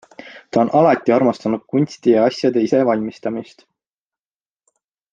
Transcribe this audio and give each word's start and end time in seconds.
Ta 0.55 0.61
on 0.63 0.71
alati 0.79 1.13
armastanud 1.17 1.63
kunsti 1.75 2.15
ja 2.15 2.25
asjade 2.31 2.65
ise 2.69 2.81
valmistamist. 2.91 3.67